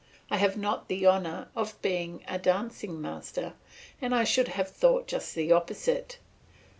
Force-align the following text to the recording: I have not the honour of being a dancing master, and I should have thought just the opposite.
I 0.31 0.37
have 0.37 0.57
not 0.57 0.87
the 0.87 1.05
honour 1.05 1.49
of 1.55 1.79
being 1.83 2.23
a 2.27 2.39
dancing 2.39 2.99
master, 2.99 3.53
and 4.01 4.15
I 4.15 4.23
should 4.23 4.47
have 4.47 4.69
thought 4.69 5.05
just 5.05 5.35
the 5.35 5.51
opposite. 5.51 6.17